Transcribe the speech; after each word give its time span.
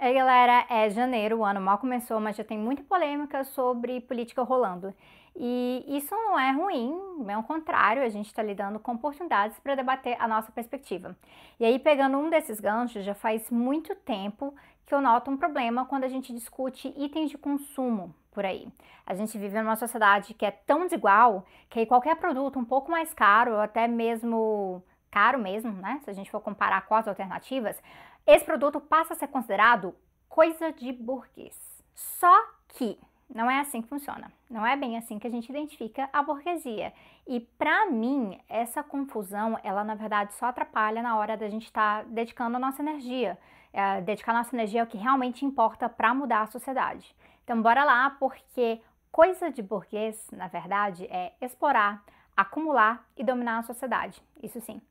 Ei 0.00 0.14
galera, 0.14 0.64
é 0.70 0.88
janeiro, 0.88 1.38
o 1.38 1.44
ano 1.44 1.60
mal 1.60 1.76
começou, 1.76 2.20
mas 2.20 2.36
já 2.36 2.44
tem 2.44 2.56
muita 2.56 2.84
polêmica 2.84 3.42
sobre 3.42 4.00
política 4.00 4.44
rolando. 4.44 4.94
E 5.34 5.84
isso 5.88 6.14
não 6.14 6.38
é 6.38 6.52
ruim, 6.52 6.94
é 7.26 7.36
o 7.36 7.42
contrário, 7.42 8.04
a 8.04 8.08
gente 8.08 8.26
está 8.26 8.40
lidando 8.40 8.78
com 8.78 8.92
oportunidades 8.92 9.58
para 9.58 9.74
debater 9.74 10.16
a 10.20 10.28
nossa 10.28 10.52
perspectiva. 10.52 11.16
E 11.58 11.64
aí, 11.64 11.80
pegando 11.80 12.16
um 12.16 12.30
desses 12.30 12.60
ganchos, 12.60 13.04
já 13.04 13.12
faz 13.12 13.50
muito 13.50 13.92
tempo 13.96 14.54
que 14.86 14.94
eu 14.94 15.00
noto 15.00 15.32
um 15.32 15.36
problema 15.36 15.84
quando 15.84 16.04
a 16.04 16.08
gente 16.08 16.32
discute 16.32 16.94
itens 16.96 17.28
de 17.28 17.36
consumo 17.36 18.14
por 18.30 18.44
aí. 18.44 18.68
A 19.04 19.16
gente 19.16 19.36
vive 19.36 19.60
numa 19.60 19.74
sociedade 19.74 20.32
que 20.32 20.46
é 20.46 20.52
tão 20.52 20.84
desigual 20.84 21.44
que 21.68 21.84
qualquer 21.86 22.14
produto 22.14 22.56
um 22.56 22.64
pouco 22.64 22.88
mais 22.88 23.12
caro, 23.12 23.54
ou 23.54 23.60
até 23.60 23.88
mesmo 23.88 24.80
caro 25.10 25.38
mesmo, 25.38 25.72
né? 25.72 26.00
Se 26.04 26.10
a 26.10 26.12
gente 26.12 26.30
for 26.30 26.40
comparar 26.40 26.82
com 26.86 26.94
as 26.94 27.08
alternativas, 27.08 27.82
esse 28.28 28.44
produto 28.44 28.78
passa 28.78 29.14
a 29.14 29.16
ser 29.16 29.28
considerado 29.28 29.94
coisa 30.28 30.70
de 30.70 30.92
burguês. 30.92 31.56
Só 31.94 32.32
que 32.68 32.98
não 33.34 33.50
é 33.50 33.58
assim 33.60 33.80
que 33.80 33.88
funciona. 33.88 34.30
Não 34.50 34.66
é 34.66 34.76
bem 34.76 34.98
assim 34.98 35.18
que 35.18 35.26
a 35.26 35.30
gente 35.30 35.48
identifica 35.48 36.10
a 36.12 36.22
burguesia. 36.22 36.92
E 37.26 37.40
para 37.40 37.86
mim, 37.90 38.38
essa 38.46 38.82
confusão, 38.82 39.58
ela 39.64 39.82
na 39.82 39.94
verdade 39.94 40.34
só 40.34 40.46
atrapalha 40.46 41.02
na 41.02 41.16
hora 41.16 41.38
da 41.38 41.48
gente 41.48 41.64
estar 41.64 42.04
tá 42.04 42.08
dedicando 42.10 42.58
a 42.58 42.60
nossa 42.60 42.82
energia. 42.82 43.38
É, 43.72 44.02
dedicar 44.02 44.32
a 44.32 44.38
nossa 44.38 44.54
energia 44.54 44.82
ao 44.82 44.86
que 44.86 44.98
realmente 44.98 45.46
importa 45.46 45.88
para 45.88 46.12
mudar 46.12 46.42
a 46.42 46.46
sociedade. 46.46 47.16
Então, 47.44 47.62
bora 47.62 47.82
lá, 47.82 48.10
porque 48.10 48.80
coisa 49.10 49.50
de 49.50 49.62
burguês, 49.62 50.26
na 50.32 50.48
verdade, 50.48 51.06
é 51.06 51.32
explorar, 51.40 52.02
acumular 52.36 53.06
e 53.16 53.24
dominar 53.24 53.58
a 53.58 53.62
sociedade. 53.62 54.22
Isso 54.42 54.60
sim. 54.60 54.82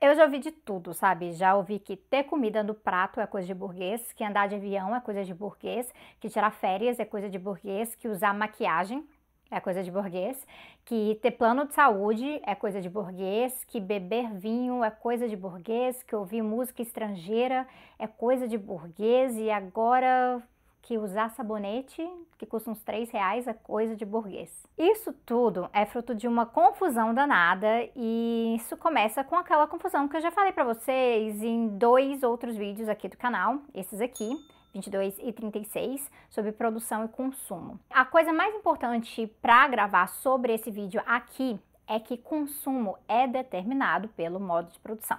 Eu 0.00 0.14
já 0.14 0.24
ouvi 0.24 0.38
de 0.38 0.50
tudo, 0.50 0.92
sabe? 0.92 1.32
Já 1.32 1.54
ouvi 1.56 1.78
que 1.78 1.96
ter 1.96 2.24
comida 2.24 2.62
no 2.62 2.74
prato 2.74 3.18
é 3.18 3.26
coisa 3.26 3.46
de 3.46 3.54
burguês, 3.54 4.12
que 4.12 4.22
andar 4.22 4.46
de 4.46 4.54
avião 4.54 4.94
é 4.94 5.00
coisa 5.00 5.24
de 5.24 5.32
burguês, 5.32 5.90
que 6.20 6.28
tirar 6.28 6.50
férias 6.50 7.00
é 7.00 7.04
coisa 7.04 7.30
de 7.30 7.38
burguês, 7.38 7.94
que 7.94 8.06
usar 8.06 8.34
maquiagem 8.34 9.06
é 9.50 9.58
coisa 9.58 9.82
de 9.82 9.90
burguês, 9.90 10.46
que 10.84 11.18
ter 11.22 11.30
plano 11.30 11.66
de 11.66 11.72
saúde 11.72 12.40
é 12.44 12.54
coisa 12.54 12.80
de 12.80 12.90
burguês, 12.90 13.64
que 13.64 13.80
beber 13.80 14.30
vinho 14.34 14.84
é 14.84 14.90
coisa 14.90 15.26
de 15.28 15.36
burguês, 15.36 16.02
que 16.02 16.14
ouvir 16.14 16.42
música 16.42 16.82
estrangeira 16.82 17.66
é 17.98 18.06
coisa 18.06 18.46
de 18.46 18.58
burguês 18.58 19.36
e 19.38 19.50
agora 19.50 20.42
que 20.86 20.96
usar 20.96 21.30
sabonete, 21.30 22.08
que 22.38 22.46
custa 22.46 22.70
uns 22.70 22.80
3 22.84 23.10
reais, 23.10 23.48
é 23.48 23.52
coisa 23.52 23.96
de 23.96 24.04
burguês. 24.04 24.48
Isso 24.78 25.12
tudo 25.26 25.68
é 25.72 25.84
fruto 25.84 26.14
de 26.14 26.28
uma 26.28 26.46
confusão 26.46 27.12
danada 27.12 27.66
e 27.96 28.54
isso 28.56 28.76
começa 28.76 29.24
com 29.24 29.34
aquela 29.34 29.66
confusão 29.66 30.06
que 30.06 30.16
eu 30.16 30.20
já 30.20 30.30
falei 30.30 30.52
para 30.52 30.62
vocês 30.62 31.42
em 31.42 31.76
dois 31.76 32.22
outros 32.22 32.56
vídeos 32.56 32.88
aqui 32.88 33.08
do 33.08 33.16
canal, 33.16 33.58
esses 33.74 34.00
aqui, 34.00 34.30
22 34.72 35.18
e 35.18 35.32
36, 35.32 36.08
sobre 36.30 36.52
produção 36.52 37.04
e 37.04 37.08
consumo. 37.08 37.80
A 37.90 38.04
coisa 38.04 38.32
mais 38.32 38.54
importante 38.54 39.26
para 39.42 39.66
gravar 39.66 40.06
sobre 40.06 40.54
esse 40.54 40.70
vídeo 40.70 41.02
aqui 41.04 41.58
é 41.88 41.98
que 41.98 42.16
consumo 42.16 42.96
é 43.08 43.26
determinado 43.26 44.06
pelo 44.10 44.38
modo 44.38 44.70
de 44.70 44.78
produção. 44.78 45.18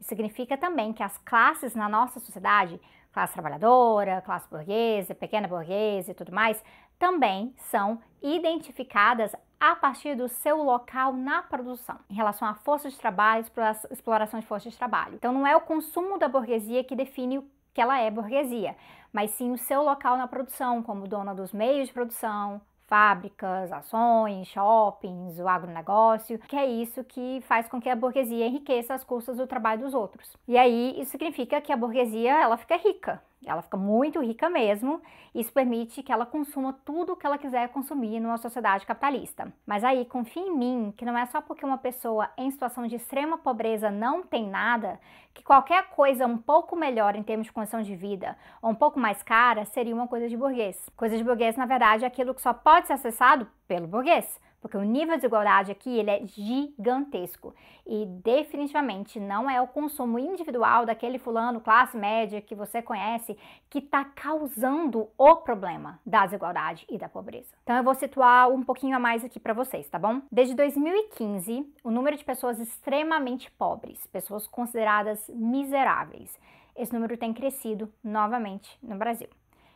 Isso 0.00 0.08
significa 0.08 0.56
também 0.56 0.94
que 0.94 1.02
as 1.02 1.18
classes 1.18 1.74
na 1.74 1.88
nossa 1.88 2.18
sociedade 2.18 2.80
classe 3.12 3.34
trabalhadora, 3.34 4.22
classe 4.22 4.48
burguesa, 4.48 5.14
pequena 5.14 5.46
burguesa 5.46 6.10
e 6.10 6.14
tudo 6.14 6.32
mais, 6.32 6.62
também 6.98 7.54
são 7.56 8.00
identificadas 8.22 9.34
a 9.60 9.76
partir 9.76 10.16
do 10.16 10.28
seu 10.28 10.62
local 10.62 11.12
na 11.12 11.42
produção, 11.42 11.98
em 12.10 12.14
relação 12.14 12.48
à 12.48 12.54
força 12.54 12.88
de 12.88 12.98
trabalho, 12.98 13.44
exploração 13.90 14.40
de 14.40 14.46
força 14.46 14.70
de 14.70 14.76
trabalho. 14.76 15.14
Então 15.14 15.32
não 15.32 15.46
é 15.46 15.54
o 15.56 15.60
consumo 15.60 16.18
da 16.18 16.28
burguesia 16.28 16.82
que 16.82 16.96
define 16.96 17.48
que 17.72 17.80
ela 17.80 17.98
é 17.98 18.10
burguesia, 18.10 18.76
mas 19.12 19.30
sim 19.30 19.52
o 19.52 19.58
seu 19.58 19.82
local 19.82 20.16
na 20.16 20.26
produção, 20.26 20.82
como 20.82 21.08
dona 21.08 21.34
dos 21.34 21.52
meios 21.52 21.88
de 21.88 21.94
produção, 21.94 22.60
fábricas, 22.92 23.72
ações, 23.72 24.46
shoppings, 24.48 25.38
o 25.38 25.48
agronegócio, 25.48 26.38
que 26.40 26.54
é 26.54 26.66
isso 26.66 27.02
que 27.02 27.40
faz 27.48 27.66
com 27.66 27.80
que 27.80 27.88
a 27.88 27.96
burguesia 27.96 28.46
enriqueça 28.46 28.92
as 28.92 29.02
custas 29.02 29.38
do 29.38 29.46
trabalho 29.46 29.80
dos 29.80 29.94
outros. 29.94 30.36
E 30.46 30.58
aí 30.58 31.00
isso 31.00 31.12
significa 31.12 31.58
que 31.62 31.72
a 31.72 31.76
burguesia 31.76 32.38
ela 32.38 32.58
fica 32.58 32.76
rica, 32.76 33.22
ela 33.44 33.62
fica 33.62 33.76
muito 33.76 34.20
rica 34.20 34.48
mesmo, 34.48 35.00
isso 35.34 35.52
permite 35.52 36.02
que 36.02 36.12
ela 36.12 36.24
consuma 36.26 36.72
tudo 36.84 37.12
o 37.12 37.16
que 37.16 37.26
ela 37.26 37.38
quiser 37.38 37.68
consumir 37.68 38.20
numa 38.20 38.38
sociedade 38.38 38.86
capitalista. 38.86 39.52
Mas 39.66 39.82
aí, 39.82 40.04
confia 40.04 40.42
em 40.42 40.56
mim, 40.56 40.94
que 40.96 41.04
não 41.04 41.16
é 41.16 41.26
só 41.26 41.40
porque 41.40 41.64
uma 41.64 41.78
pessoa 41.78 42.28
em 42.36 42.50
situação 42.50 42.86
de 42.86 42.96
extrema 42.96 43.38
pobreza 43.38 43.90
não 43.90 44.22
tem 44.22 44.48
nada, 44.48 45.00
que 45.34 45.42
qualquer 45.42 45.88
coisa 45.90 46.26
um 46.26 46.38
pouco 46.38 46.76
melhor 46.76 47.16
em 47.16 47.22
termos 47.22 47.46
de 47.46 47.52
condição 47.52 47.82
de 47.82 47.96
vida, 47.96 48.36
ou 48.60 48.70
um 48.70 48.74
pouco 48.74 49.00
mais 49.00 49.22
cara, 49.22 49.64
seria 49.64 49.94
uma 49.94 50.06
coisa 50.06 50.28
de 50.28 50.36
burguês. 50.36 50.88
Coisa 50.96 51.16
de 51.16 51.24
burguês, 51.24 51.56
na 51.56 51.66
verdade, 51.66 52.04
é 52.04 52.06
aquilo 52.06 52.34
que 52.34 52.42
só 52.42 52.52
pode 52.52 52.86
ser 52.86 52.92
acessado 52.92 53.46
pelo 53.66 53.86
burguês 53.86 54.40
porque 54.62 54.76
o 54.76 54.82
nível 54.82 55.16
de 55.16 55.22
desigualdade 55.22 55.72
aqui 55.72 55.98
ele 55.98 56.10
é 56.10 56.24
gigantesco 56.24 57.52
e 57.84 58.06
definitivamente 58.06 59.18
não 59.18 59.50
é 59.50 59.60
o 59.60 59.66
consumo 59.66 60.18
individual 60.18 60.86
daquele 60.86 61.18
fulano 61.18 61.60
classe 61.60 61.96
média 61.96 62.40
que 62.40 62.54
você 62.54 62.80
conhece 62.80 63.36
que 63.68 63.80
está 63.80 64.04
causando 64.04 65.08
o 65.18 65.36
problema 65.36 66.00
da 66.06 66.24
desigualdade 66.24 66.86
e 66.88 66.96
da 66.96 67.08
pobreza. 67.08 67.52
Então 67.64 67.76
eu 67.76 67.82
vou 67.82 67.94
situar 67.94 68.48
um 68.48 68.62
pouquinho 68.62 68.96
a 68.96 69.00
mais 69.00 69.24
aqui 69.24 69.40
para 69.40 69.52
vocês, 69.52 69.88
tá 69.88 69.98
bom? 69.98 70.22
Desde 70.30 70.54
2015, 70.54 71.66
o 71.82 71.90
número 71.90 72.16
de 72.16 72.24
pessoas 72.24 72.60
extremamente 72.60 73.50
pobres, 73.50 74.06
pessoas 74.06 74.46
consideradas 74.46 75.28
miseráveis, 75.34 76.38
esse 76.76 76.92
número 76.92 77.16
tem 77.18 77.34
crescido 77.34 77.92
novamente 78.02 78.78
no 78.82 78.96
Brasil. 78.96 79.28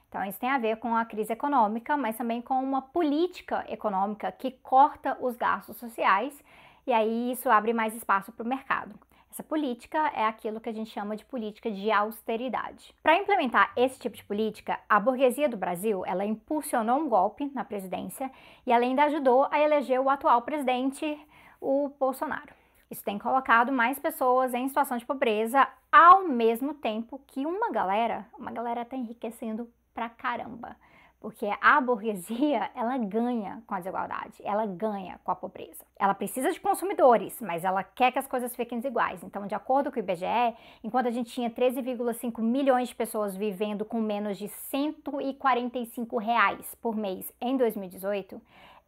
Então, 0.09 0.25
isso 0.25 0.39
tem 0.39 0.51
a 0.51 0.59
ver 0.59 0.77
com 0.77 0.95
a 0.95 1.05
crise 1.05 1.33
econômica, 1.33 1.97
mas 1.97 2.17
também 2.17 2.41
com 2.41 2.63
uma 2.63 2.81
política 2.81 3.65
econômica 3.69 4.31
que 4.33 4.51
corta 4.51 5.17
os 5.21 5.37
gastos 5.37 5.77
sociais 5.77 6.43
e 6.87 6.93
aí 6.93 7.33
isso 7.33 7.51
abre 7.51 7.73
mais 7.73 7.95
espaço 7.95 8.31
para 8.31 8.45
o 8.45 8.49
mercado. 8.49 8.95
Essa 9.29 9.43
política 9.43 9.99
é 10.15 10.25
aquilo 10.25 10.61
que 10.61 10.69
a 10.69 10.73
gente 10.73 10.91
chama 10.91 11.17
de 11.17 11.25
política 11.25 11.71
de 11.71 11.91
austeridade. 11.91 12.95
Para 13.03 13.19
implementar 13.19 13.71
esse 13.77 13.99
tipo 13.99 14.17
de 14.17 14.25
política, 14.25 14.81
a 14.89 14.99
burguesia 14.99 15.49
do 15.49 15.57
Brasil 15.57 16.07
ela 16.07 16.25
impulsionou 16.25 16.99
um 16.99 17.09
golpe 17.09 17.51
na 17.53 17.65
presidência 17.65 18.31
e 18.65 18.73
ela 18.73 18.85
ainda 18.85 19.05
ajudou 19.05 19.47
a 19.51 19.61
eleger 19.61 20.01
o 20.01 20.09
atual 20.09 20.41
presidente, 20.43 21.19
o 21.61 21.91
Bolsonaro. 22.01 22.55
Isso 22.91 23.05
tem 23.05 23.19
colocado 23.19 23.73
mais 23.73 23.99
pessoas 23.99 24.55
em 24.55 24.69
situação 24.69 24.97
de 24.97 25.05
pobreza, 25.05 25.69
ao 25.91 26.23
mesmo 26.29 26.73
tempo 26.73 27.21
que 27.27 27.45
uma 27.45 27.71
galera, 27.71 28.25
uma 28.39 28.53
galera 28.53 28.83
está 28.83 28.97
enriquecendo 28.97 29.69
pra 29.97 30.11
caramba. 30.11 30.77
Porque 31.19 31.49
a 31.63 31.81
burguesia, 31.81 32.71
ela 32.77 32.99
ganha 32.99 33.63
com 33.67 33.75
a 33.75 33.79
desigualdade, 33.79 34.35
ela 34.45 34.67
ganha 34.67 35.19
com 35.25 35.31
a 35.31 35.35
pobreza. 35.35 35.83
Ela 35.99 36.15
precisa 36.15 36.53
de 36.53 36.61
consumidores, 36.61 37.41
mas 37.41 37.65
ela 37.65 37.83
quer 37.83 38.13
que 38.13 38.19
as 38.19 38.27
coisas 38.27 38.55
fiquem 38.55 38.79
desiguais. 38.79 39.23
Então, 39.25 39.47
de 39.47 39.55
acordo 39.55 39.91
com 39.91 39.97
o 39.97 39.99
IBGE, 39.99 40.55
enquanto 40.85 41.07
a 41.07 41.11
gente 41.11 41.33
tinha 41.33 41.51
13,5 41.51 42.41
milhões 42.43 42.91
de 42.91 42.95
pessoas 42.95 43.35
vivendo 43.35 43.85
com 43.85 43.99
menos 43.99 44.37
de 44.37 44.49
145 44.49 46.19
reais 46.19 46.75
por 46.83 46.95
mês 46.95 47.33
em 47.41 47.57
2018, 47.57 48.41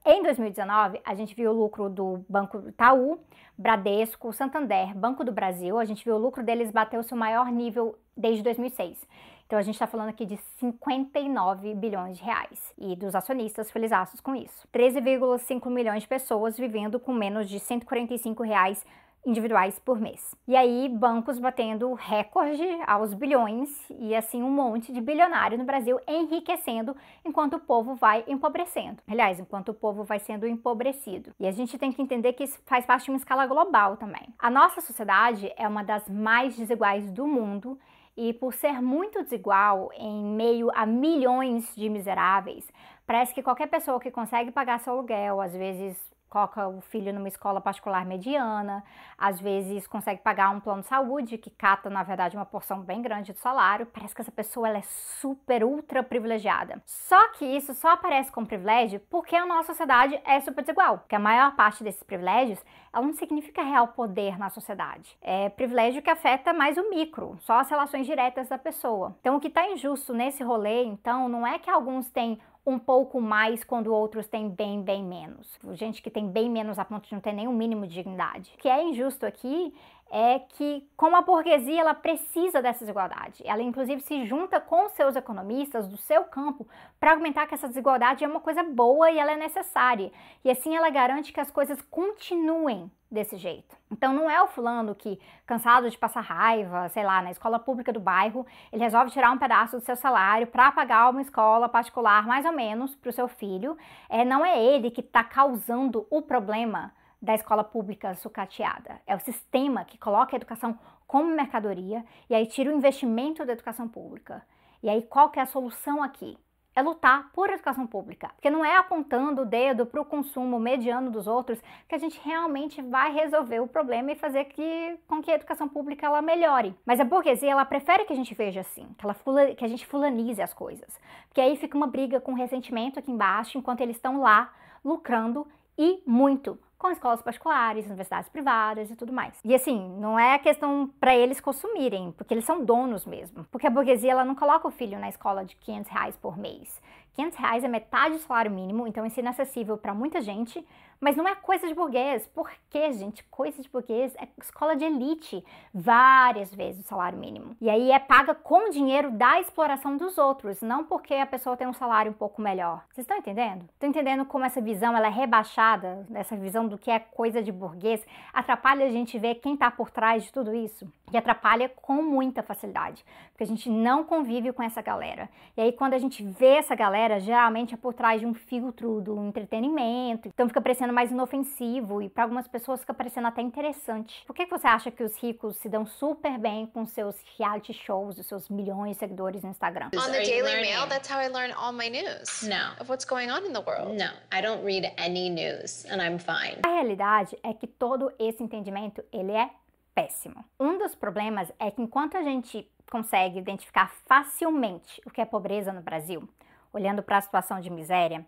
em 0.05 0.23
2019, 0.23 1.01
a 1.05 1.15
gente 1.15 1.35
viu 1.35 1.51
o 1.51 1.55
lucro 1.55 1.89
do 1.89 2.25
Banco 2.29 2.69
Itaú, 2.69 3.19
Bradesco, 3.57 4.33
Santander, 4.33 4.97
Banco 4.97 5.25
do 5.25 5.33
Brasil, 5.33 5.79
a 5.79 5.85
gente 5.85 6.05
viu 6.05 6.15
o 6.15 6.19
lucro 6.19 6.45
deles 6.45 6.71
bater 6.71 6.99
o 6.99 7.03
seu 7.03 7.17
maior 7.17 7.51
nível 7.51 7.99
desde 8.19 8.43
2006. 8.43 9.07
Então 9.47 9.59
a 9.59 9.63
gente 9.63 9.77
está 9.77 9.87
falando 9.87 10.11
aqui 10.11 10.27
de 10.27 10.37
59 10.59 11.75
bilhões 11.75 12.19
de 12.19 12.25
reais 12.25 12.75
e 12.77 12.95
dos 12.95 13.15
acionistas 13.15 13.71
felizaços 13.71 14.21
com 14.21 14.37
isso. 14.37 14.69
13,5 14.75 15.71
milhões 15.71 16.03
de 16.03 16.09
pessoas 16.09 16.59
vivendo 16.59 17.01
com 17.01 17.15
menos 17.15 17.49
de 17.49 17.59
145 17.59 18.43
reais 18.43 18.85
individuais 19.25 19.79
por 19.79 20.01
mês. 20.01 20.35
E 20.47 20.57
aí, 20.57 20.89
bancos 20.89 21.39
batendo 21.39 21.93
recorde 21.95 22.65
aos 22.87 23.15
bilhões 23.15 23.71
e 23.91 24.15
assim 24.15 24.43
um 24.43 24.51
monte 24.51 24.93
de 24.93 25.01
bilionário 25.01 25.59
no 25.59 25.65
Brasil 25.65 25.99
enriquecendo 26.07 26.97
enquanto 27.25 27.55
o 27.55 27.61
povo 27.61 27.95
vai 27.95 28.25
empobrecendo. 28.27 29.03
Aliás, 29.09 29.39
enquanto 29.39 29.71
o 29.71 29.75
povo 29.75 30.05
vai 30.05 30.19
sendo 30.19 30.47
empobrecido. 30.47 31.33
E 31.39 31.47
a 31.47 31.51
gente 31.51 31.79
tem 31.79 31.93
que 31.93 32.03
entender 32.03 32.33
que 32.35 32.45
isso 32.45 32.59
faz 32.65 32.87
parte 32.87 33.05
de 33.05 33.11
uma 33.11 33.19
escala 33.19 33.47
global 33.47 33.97
também. 33.97 34.29
A 34.39 34.51
nossa 34.51 34.81
sociedade 34.81 35.53
é 35.57 35.67
uma 35.67 35.83
das 35.83 36.09
mais 36.09 36.57
desiguais 36.57 37.11
do 37.11 37.27
mundo 37.27 37.79
e 38.19 38.33
por 38.33 38.53
ser 38.53 38.83
muito 38.83 39.23
desigual 39.23 39.91
em 39.97 40.25
meio 40.25 40.73
a 40.75 40.85
milhões 40.85 41.73
de 41.77 41.89
miseráveis, 41.89 42.69
parece 43.07 43.33
que 43.33 43.45
qualquer 43.45 43.69
pessoa 43.69 44.01
que 44.01 44.11
consegue 44.11 44.51
pagar 44.51 44.81
seu 44.81 44.93
aluguel, 44.93 45.41
às 45.41 45.55
vezes 45.55 45.97
coloca 46.29 46.69
o 46.69 46.81
filho 46.81 47.13
numa 47.13 47.29
escola 47.29 47.61
particular 47.61 48.05
mediana, 48.05 48.85
às 49.17 49.41
vezes 49.41 49.87
consegue 49.87 50.21
pagar 50.21 50.51
um 50.51 50.61
plano 50.61 50.83
de 50.83 50.89
saúde 50.89 51.39
que 51.39 51.51
cata, 51.51 51.89
na 51.89 52.03
verdade, 52.03 52.37
uma 52.37 52.47
porção 52.47 52.81
bem 52.81 53.01
grande 53.03 53.33
do 53.33 53.39
salário. 53.39 53.87
Parece 53.87 54.15
que 54.15 54.21
essa 54.21 54.31
pessoa 54.31 54.69
ela 54.69 54.79
é 54.79 54.83
super, 55.21 55.65
ultra 55.65 56.03
privilegiada. 56.03 56.83
Só 56.85 57.31
que 57.33 57.45
isso 57.45 57.75
só 57.75 57.93
aparece 57.93 58.31
como 58.31 58.47
privilégio 58.47 59.01
porque 59.11 59.35
a 59.35 59.47
nossa 59.47 59.69
sociedade 59.69 60.21
é 60.25 60.41
super 60.41 60.63
desigual. 60.63 61.05
Que 61.09 61.17
a 61.17 61.21
maior 61.21 61.55
parte 61.57 61.83
desses 61.83 62.03
privilégios 62.03 62.63
ela 62.93 63.05
não 63.05 63.13
significa 63.13 63.63
real 63.63 63.89
poder 63.89 64.39
na 64.39 64.51
sociedade. 64.51 65.17
É 65.21 65.49
privilégio 65.49 66.03
que 66.03 66.11
afeta 66.11 66.53
mais 66.53 66.77
o 66.77 66.89
micro, 66.91 67.37
só 67.41 67.61
as 67.61 67.71
relações 67.71 68.07
diretas 68.07 68.49
da 68.49 68.59
pessoa. 68.59 69.17
Então, 69.21 69.37
o 69.37 69.41
que 69.41 69.49
está 69.49 69.69
injusto 69.69 70.15
nesse 70.15 70.43
rolê, 70.43 70.85
então, 70.85 71.29
não 71.29 71.47
é 71.47 71.59
que 71.59 71.71
alguns 71.71 72.11
têm 72.11 72.39
um 72.69 72.79
pouco 72.79 73.21
mais 73.21 73.65
quando 73.65 73.93
outros 73.93 74.27
têm 74.27 74.49
bem, 74.49 74.83
bem 74.83 75.03
menos. 75.03 75.59
Gente 75.73 76.03
que 76.03 76.11
tem 76.11 76.29
bem 76.29 76.51
menos 76.51 76.79
a 76.79 76.85
ponto 76.85 77.09
de 77.09 77.15
não 77.15 77.21
ter 77.21 77.33
nenhum 77.33 77.53
mínimo 77.53 77.87
de 77.87 77.95
dignidade. 77.95 78.53
O 78.55 78.59
que 78.59 78.69
é 78.69 78.83
injusto 78.83 79.25
aqui 79.25 79.73
é 80.11 80.39
que, 80.39 80.89
como 80.97 81.17
a 81.17 81.21
burguesia, 81.21 81.81
ela 81.81 81.95
precisa 81.95 82.63
dessa 82.63 82.81
desigualdade. 82.81 83.43
Ela, 83.45 83.63
inclusive, 83.63 84.01
se 84.01 84.25
junta 84.25 84.61
com 84.61 84.89
seus 84.89 85.17
economistas 85.17 85.87
do 85.87 85.97
seu 85.97 86.25
campo 86.25 86.67
para 86.99 87.11
argumentar 87.11 87.47
que 87.47 87.55
essa 87.55 87.69
desigualdade 87.69 88.25
é 88.25 88.29
uma 88.29 88.41
coisa 88.41 88.63
boa 88.63 89.11
e 89.11 89.19
ela 89.19 89.33
é 89.33 89.37
necessária. 89.37 90.11
E 90.45 90.51
assim 90.51 90.77
ela 90.77 90.91
garante 90.91 91.33
que 91.33 91.41
as 91.41 91.51
coisas 91.51 91.81
continuem 91.83 92.91
desse 93.11 93.37
jeito. 93.37 93.77
Então 93.91 94.13
não 94.13 94.31
é 94.31 94.43
o 94.43 94.47
fulano 94.47 94.95
que, 94.95 95.19
cansado 95.47 95.89
de 95.89 95.97
passar 95.97 96.21
raiva, 96.21 96.89
sei 96.91 97.05
lá, 97.05 97.23
na 97.23 97.31
escola 97.31 97.59
pública 97.59 97.93
do 97.93 98.01
bairro, 98.01 98.47
ele 98.71 98.83
resolve 98.83 99.11
tirar 99.11 99.31
um 99.31 99.39
pedaço 99.39 99.79
do 99.79 99.85
seu 99.85 99.97
salário 99.97 100.47
para 100.47 100.71
pagar 100.73 101.11
uma 101.11 101.23
escola 101.23 101.69
particular 101.69 102.27
mais 102.27 102.45
ou 102.45 102.53
menos 102.53 102.95
para 102.95 103.11
o 103.11 103.13
seu 103.13 103.29
filho. 103.29 103.77
É, 104.09 104.25
não 104.25 104.45
é 104.45 104.63
ele 104.63 104.91
que 104.91 105.01
está 105.01 105.25
causando 105.25 106.07
o 106.11 106.21
problema 106.21 106.93
da 107.21 107.35
escola 107.35 107.65
pública 107.65 108.15
sucateada. 108.15 109.01
É 109.07 109.15
o 109.15 109.21
sistema 109.21 109.85
que 109.85 109.99
coloca 109.99 110.35
a 110.35 110.39
educação 110.39 110.79
como 111.07 111.35
mercadoria 111.35 112.05
e 112.29 112.35
aí 112.35 112.47
tira 112.47 112.71
o 112.71 112.77
investimento 112.77 113.45
da 113.45 113.53
educação 113.53 113.89
pública. 113.89 114.43
E 114.83 114.89
aí 114.89 115.03
qual 115.03 115.31
que 115.31 115.39
é 115.39 115.43
a 115.43 115.47
solução 115.47 116.03
aqui? 116.03 116.39
É 116.77 116.83
lutar 116.83 117.33
por 117.33 117.51
educação 117.51 117.89
pública, 117.89 118.29
porque 118.37 118.49
não 118.49 118.65
é 118.65 118.77
apontando 118.77 119.43
o 119.43 119.45
dedo 119.45 119.85
para 119.85 120.01
o 120.01 120.05
consumo 120.05 120.61
mediano 120.61 121.11
dos 121.11 121.27
outros 121.27 121.61
que 121.89 121.95
a 121.97 121.99
gente 121.99 122.21
realmente 122.23 122.81
vai 122.81 123.13
resolver 123.13 123.59
o 123.59 123.67
problema 123.67 124.13
e 124.13 124.15
fazer 124.15 124.45
que, 124.45 124.97
com 125.09 125.21
que 125.21 125.29
a 125.29 125.35
educação 125.35 125.69
pública 125.69 126.07
ela 126.07 126.23
melhore. 126.23 126.77
Mas 126.87 127.01
a 127.01 127.05
burguesia 127.05 127.51
ela 127.51 127.65
prefere 127.65 128.05
que 128.05 128.13
a 128.13 128.17
gente 128.17 128.33
veja 128.33 128.61
assim, 128.61 128.87
que, 128.97 129.05
ela 129.05 129.15
fula, 129.15 129.57
que 129.57 129.65
a 129.65 129.69
gente 129.69 129.85
fulanize 129.87 130.41
as 130.41 130.55
coisas, 130.55 131.01
porque 131.27 131.41
aí 131.41 131.57
fica 131.57 131.77
uma 131.77 131.89
briga 131.89 132.21
com 132.21 132.33
ressentimento 132.33 133.01
aqui 133.01 133.11
embaixo 133.11 133.59
enquanto 133.59 133.81
eles 133.81 133.97
estão 133.97 134.21
lá 134.21 134.55
lucrando 134.85 135.49
e 135.77 136.01
muito 136.07 136.61
com 136.79 136.91
escolas 136.91 137.21
particulares, 137.21 137.87
universidades 137.87 138.29
privadas 138.29 138.91
e 138.91 138.97
tudo 138.97 139.13
mais. 139.13 139.39
E 139.45 139.55
assim, 139.55 139.97
não 139.99 140.19
é 140.19 140.39
questão 140.39 140.89
para 141.01 141.15
eles 141.15 141.41
consumirem, 141.41 142.13
porque 142.13 142.33
eles 142.33 142.45
são 142.45 142.65
donos 142.65 143.05
mesmo. 143.05 143.45
Porque 143.51 143.67
a 143.67 143.71
burguesia 143.71 144.13
ela 144.13 144.25
não 144.25 144.35
coloca 144.35 144.69
o 144.69 144.71
filho 144.71 144.99
na 144.99 145.09
escola 145.09 145.45
de 145.45 145.57
500 145.57 145.91
reais 145.91 146.17
por 146.17 146.39
mês. 146.39 146.81
500 147.19 147.37
reais 147.37 147.65
é 147.65 147.69
metade 147.69 148.15
do 148.15 148.21
salário 148.21 148.49
mínimo, 148.49 148.87
então 148.87 149.05
isso 149.05 149.19
é 149.19 149.23
inacessível 149.23 149.77
para 149.77 149.93
muita 149.93 150.21
gente, 150.21 150.65
mas 151.01 151.17
não 151.17 151.27
é 151.27 151.35
coisa 151.35 151.67
de 151.67 151.75
burguês. 151.75 152.27
Por 152.29 152.51
quê, 152.71 152.93
gente? 152.93 153.25
Coisa 153.25 153.61
de 153.61 153.69
burguês 153.69 154.15
é 154.17 154.29
escola 154.41 154.77
de 154.77 154.85
elite, 154.85 155.45
várias 155.73 156.55
vezes 156.55 156.85
o 156.85 156.89
salário 156.89 157.19
mínimo. 157.19 157.57
E 157.61 157.69
aí 157.71 157.91
é 157.91 157.99
paga 157.99 158.35
com 158.35 158.71
dinheiro 158.71 159.11
da 159.11 159.41
exploração 159.41 159.97
dos 159.97 160.19
outros, 160.19 160.61
não 160.61 160.85
porque 160.85 161.15
a 161.15 161.27
pessoa 161.27 161.57
tem 161.57 161.67
um 161.67 161.73
salário 161.73 162.11
um 162.11 162.15
pouco 162.15 162.41
melhor. 162.41 162.85
Vocês 162.91 163.05
estão 163.05 163.17
entendendo? 163.17 163.69
Estão 163.73 163.89
entendendo 163.89 164.25
como 164.25 164.45
essa 164.45 164.61
visão 164.61 164.97
ela 164.97 165.07
é 165.07 165.11
rebaixada, 165.11 166.07
essa 166.15 166.37
visão 166.37 166.67
do 166.67 166.79
que 166.79 166.91
é 166.91 166.99
coisa 166.99 167.43
de 167.43 167.53
burguês, 167.53 168.05
atrapalha 168.33 168.87
a 168.87 168.91
gente 168.91 169.19
ver 169.19 169.37
quem 169.37 169.55
está 169.55 169.71
por 169.71 169.91
trás 169.91 170.25
de 170.25 170.33
tudo 170.33 170.55
isso? 170.55 170.91
E 171.13 171.17
atrapalha 171.17 171.69
com 171.69 172.03
muita 172.03 172.43
facilidade, 172.43 173.05
porque 173.31 173.45
a 173.45 173.47
gente 173.47 173.71
não 173.71 174.05
convive 174.05 174.53
com 174.53 174.63
essa 174.63 174.83
galera. 174.83 175.29
E 175.57 175.61
aí 175.61 175.73
quando 175.73 175.95
a 175.95 175.99
gente 175.99 176.23
vê 176.23 176.57
essa 176.57 176.75
galera, 176.75 177.08
galera 177.09 177.21
geralmente 177.21 177.75
é 177.75 177.77
por 177.77 177.95
trás 177.95 178.21
de 178.21 178.27
um 178.27 178.35
filtro 178.35 179.01
do 179.01 179.25
entretenimento, 179.25 180.29
então 180.29 180.47
fica 180.47 180.61
parecendo 180.61 180.93
mais 180.93 181.11
inofensivo 181.11 182.03
e 182.03 182.09
para 182.09 182.25
algumas 182.25 182.47
pessoas 182.47 182.81
fica 182.81 182.93
parecendo 182.93 183.27
até 183.27 183.41
interessante. 183.41 184.23
Por 184.27 184.35
que 184.35 184.45
você 184.47 184.67
acha 184.67 184.91
que 184.91 185.03
os 185.03 185.17
ricos 185.17 185.57
se 185.57 185.69
dão 185.69 185.87
super 185.87 186.39
bem 186.39 186.67
com 186.67 186.85
seus 186.85 187.17
reality 187.39 187.73
shows, 187.73 188.19
os 188.19 188.27
seus 188.27 188.49
milhões 188.49 188.93
de 188.93 188.99
seguidores 188.99 189.43
no 189.43 189.51
Instagram? 189.51 189.87
On 189.95 190.13
the 190.13 190.23
Daily 190.23 190.61
Mail, 190.61 190.87
that's 190.89 191.11
how 191.11 191.19
I 191.19 191.29
learn 191.29 191.53
all 191.55 191.73
my 191.73 191.89
news. 191.89 192.43
No. 192.43 192.81
Of 192.81 192.91
what's 192.91 193.07
going 193.07 193.31
on 193.31 193.47
in 193.47 193.53
the 193.53 193.63
world. 193.63 193.97
No, 193.97 194.11
I 194.31 194.43
don't 194.43 194.65
read 194.65 194.93
any 194.99 195.31
news 195.31 195.87
and 195.87 196.03
I'm 196.03 196.19
fine. 196.19 196.61
A 196.65 196.69
realidade 196.69 197.39
é 197.43 197.55
que 197.55 197.67
todo 197.67 198.13
esse 198.19 198.43
entendimento, 198.43 199.03
ele 199.13 199.33
é 199.33 199.49
péssimo. 199.95 200.45
Um 200.61 200.79
dos 200.79 200.95
problemas 200.95 201.51
é 201.59 201.71
que 201.71 201.83
enquanto 201.83 202.17
a 202.17 202.23
gente 202.23 202.71
consegue 202.91 203.39
identificar 203.39 203.93
facilmente 204.07 205.01
o 205.05 205.11
que 205.11 205.21
é 205.21 205.25
pobreza 205.25 205.73
no 205.73 205.83
Brasil, 205.83 206.29
olhando 206.73 207.03
para 207.03 207.19
a 207.19 207.21
situação 207.21 207.61
de 207.61 207.71
miséria, 207.71 208.27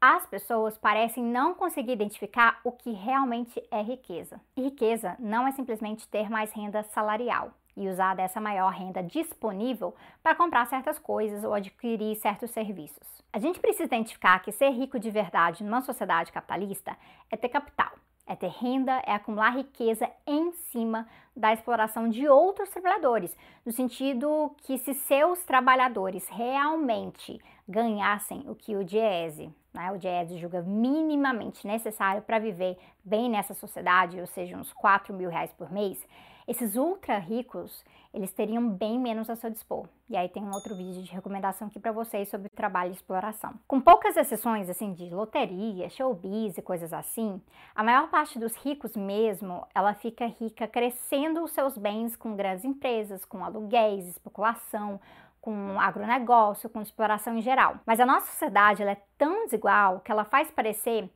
as 0.00 0.24
pessoas 0.26 0.78
parecem 0.78 1.24
não 1.24 1.54
conseguir 1.54 1.92
identificar 1.92 2.60
o 2.62 2.70
que 2.70 2.92
realmente 2.92 3.60
é 3.70 3.82
riqueza. 3.82 4.40
E 4.56 4.62
riqueza 4.62 5.16
não 5.18 5.46
é 5.46 5.52
simplesmente 5.52 6.06
ter 6.06 6.30
mais 6.30 6.52
renda 6.52 6.84
salarial 6.84 7.52
e 7.76 7.88
usar 7.88 8.14
dessa 8.14 8.40
maior 8.40 8.72
renda 8.72 9.02
disponível 9.02 9.94
para 10.22 10.34
comprar 10.34 10.66
certas 10.66 10.98
coisas 10.98 11.42
ou 11.44 11.54
adquirir 11.54 12.16
certos 12.16 12.50
serviços. 12.50 13.06
A 13.32 13.38
gente 13.38 13.60
precisa 13.60 13.84
identificar 13.84 14.40
que 14.40 14.52
ser 14.52 14.70
rico 14.70 14.98
de 14.98 15.10
verdade 15.10 15.64
numa 15.64 15.80
sociedade 15.80 16.32
capitalista 16.32 16.96
é 17.30 17.36
ter 17.36 17.48
capital, 17.48 17.92
é 18.26 18.36
ter 18.36 18.50
renda, 18.50 19.02
é 19.06 19.12
acumular 19.12 19.50
riqueza 19.50 20.08
em 20.26 20.52
cima 20.52 21.08
da 21.36 21.52
exploração 21.52 22.08
de 22.08 22.28
outros 22.28 22.68
trabalhadores, 22.68 23.36
no 23.64 23.72
sentido 23.72 24.54
que 24.58 24.78
se 24.78 24.94
seus 24.94 25.44
trabalhadores 25.44 26.28
realmente 26.28 27.40
ganhassem 27.68 28.44
o 28.48 28.54
que 28.54 28.74
o 28.74 28.84
Diese, 28.84 29.52
né, 29.72 29.92
o 29.92 29.98
Diese 29.98 30.38
julga 30.38 30.62
minimamente 30.62 31.66
necessário 31.66 32.22
para 32.22 32.38
viver 32.38 32.78
bem 33.04 33.28
nessa 33.28 33.54
sociedade, 33.54 34.20
ou 34.20 34.26
seja, 34.26 34.56
uns 34.56 34.72
4 34.72 35.12
mil 35.12 35.28
reais 35.28 35.52
por 35.52 35.70
mês, 35.70 36.04
esses 36.48 36.76
ultra 36.76 37.18
ricos, 37.18 37.84
eles 38.12 38.32
teriam 38.32 38.70
bem 38.70 38.98
menos 38.98 39.28
a 39.28 39.36
seu 39.36 39.50
dispor. 39.50 39.86
E 40.08 40.16
aí 40.16 40.30
tem 40.30 40.42
um 40.42 40.54
outro 40.54 40.74
vídeo 40.74 41.02
de 41.02 41.12
recomendação 41.12 41.68
aqui 41.68 41.78
para 41.78 41.92
vocês 41.92 42.26
sobre 42.30 42.48
trabalho 42.48 42.90
e 42.90 42.94
exploração. 42.94 43.52
Com 43.68 43.78
poucas 43.78 44.16
exceções, 44.16 44.70
assim, 44.70 44.94
de 44.94 45.10
loteria, 45.10 45.90
showbiz 45.90 46.56
e 46.56 46.62
coisas 46.62 46.94
assim, 46.94 47.38
a 47.74 47.84
maior 47.84 48.08
parte 48.08 48.38
dos 48.38 48.56
ricos 48.56 48.96
mesmo, 48.96 49.66
ela 49.74 49.92
fica 49.92 50.24
rica 50.24 50.66
crescendo 50.66 51.44
os 51.44 51.50
seus 51.50 51.76
bens 51.76 52.16
com 52.16 52.34
grandes 52.34 52.64
empresas, 52.64 53.26
com 53.26 53.44
aluguéis, 53.44 54.08
especulação, 54.08 54.98
com 55.40 55.78
agronegócio, 55.80 56.68
com 56.68 56.80
exploração 56.80 57.36
em 57.36 57.42
geral. 57.42 57.76
Mas 57.86 58.00
a 58.00 58.06
nossa 58.06 58.26
sociedade 58.26 58.82
é 58.82 58.96
tão 59.16 59.44
desigual 59.44 60.00
que 60.00 60.10
ela 60.10 60.24
faz 60.24 60.50
parecer 60.50 61.08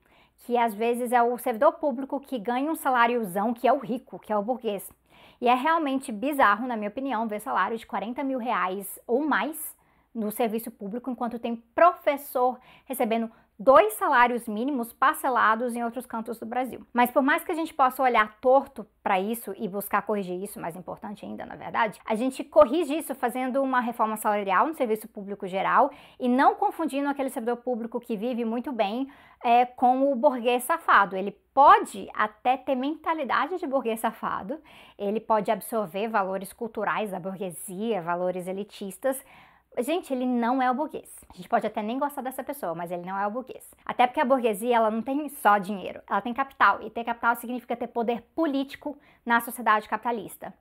que 0.44 0.58
às 0.58 0.74
vezes 0.74 1.12
é 1.12 1.22
o 1.22 1.38
servidor 1.38 1.72
público 1.74 2.18
que 2.18 2.38
ganha 2.38 2.70
um 2.70 2.74
saláriozão, 2.74 3.54
que 3.54 3.68
é 3.68 3.72
o 3.72 3.78
rico, 3.78 4.18
que 4.18 4.32
é 4.32 4.36
o 4.36 4.42
burguês. 4.42 4.90
E 5.40 5.48
é 5.48 5.54
realmente 5.54 6.10
bizarro, 6.12 6.66
na 6.66 6.76
minha 6.76 6.88
opinião, 6.88 7.26
ver 7.26 7.40
salário 7.40 7.76
de 7.76 7.86
40 7.86 8.22
mil 8.24 8.38
reais 8.38 8.98
ou 9.06 9.24
mais 9.24 9.76
no 10.14 10.30
serviço 10.30 10.70
público, 10.70 11.10
enquanto 11.10 11.38
tem 11.38 11.56
professor 11.74 12.58
recebendo 12.84 13.30
dois 13.58 13.92
salários 13.94 14.48
mínimos 14.48 14.92
parcelados 14.92 15.76
em 15.76 15.84
outros 15.84 16.04
cantos 16.04 16.38
do 16.38 16.44
Brasil. 16.44 16.84
Mas 16.92 17.10
por 17.10 17.22
mais 17.22 17.44
que 17.44 17.52
a 17.52 17.54
gente 17.54 17.72
possa 17.72 18.02
olhar 18.02 18.36
torto 18.40 18.84
para 19.02 19.20
isso 19.20 19.54
e 19.56 19.68
buscar 19.68 20.02
corrigir 20.02 20.42
isso, 20.42 20.60
mais 20.60 20.74
importante 20.74 21.24
ainda, 21.24 21.46
na 21.46 21.54
verdade, 21.54 22.00
a 22.04 22.16
gente 22.16 22.42
corrige 22.42 22.96
isso 22.98 23.14
fazendo 23.14 23.62
uma 23.62 23.80
reforma 23.80 24.16
salarial 24.16 24.66
no 24.66 24.74
serviço 24.74 25.06
público 25.06 25.46
geral 25.46 25.90
e 26.18 26.28
não 26.28 26.56
confundindo 26.56 27.08
aquele 27.08 27.30
servidor 27.30 27.58
público 27.58 28.00
que 28.00 28.16
vive 28.16 28.44
muito 28.44 28.72
bem 28.72 29.08
é, 29.44 29.64
com 29.64 30.10
o 30.10 30.16
burguês 30.16 30.64
safado. 30.64 31.16
Ele 31.16 31.30
pode 31.54 32.08
até 32.14 32.56
ter 32.56 32.74
mentalidade 32.74 33.58
de 33.58 33.66
burguês 33.66 34.00
safado, 34.00 34.58
ele 34.98 35.20
pode 35.20 35.50
absorver 35.50 36.08
valores 36.08 36.52
culturais 36.52 37.10
da 37.10 37.20
burguesia, 37.20 38.02
valores 38.02 38.48
elitistas, 38.48 39.22
Gente, 39.78 40.12
ele 40.12 40.26
não 40.26 40.60
é 40.60 40.70
o 40.70 40.74
burguês. 40.74 41.08
A 41.30 41.34
gente 41.34 41.48
pode 41.48 41.66
até 41.66 41.82
nem 41.82 41.98
gostar 41.98 42.20
dessa 42.20 42.44
pessoa, 42.44 42.74
mas 42.74 42.90
ele 42.90 43.06
não 43.06 43.18
é 43.18 43.26
o 43.26 43.30
burguês. 43.30 43.64
Até 43.86 44.06
porque 44.06 44.20
a 44.20 44.24
burguesia, 44.24 44.76
ela 44.76 44.90
não 44.90 45.00
tem 45.00 45.30
só 45.30 45.56
dinheiro, 45.56 46.02
ela 46.08 46.20
tem 46.20 46.34
capital. 46.34 46.82
E 46.82 46.90
ter 46.90 47.04
capital 47.04 47.36
significa 47.36 47.74
ter 47.74 47.86
poder 47.86 48.20
político 48.34 48.98
na 49.24 49.40
sociedade 49.40 49.88
capitalista. 49.88 50.52